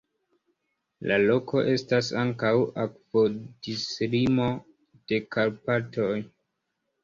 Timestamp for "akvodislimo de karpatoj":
2.87-6.13